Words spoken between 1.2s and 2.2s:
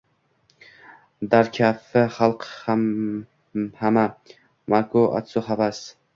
Dar kafi